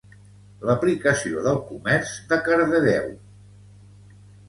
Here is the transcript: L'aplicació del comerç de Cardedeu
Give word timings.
L'aplicació 0.69 1.45
del 1.49 1.61
comerç 1.69 2.17
de 2.35 2.43
Cardedeu 2.51 3.17